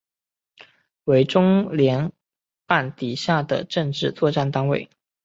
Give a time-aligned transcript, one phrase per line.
[1.03, 2.11] 为中联
[2.65, 4.89] 办底下的政治作战单位。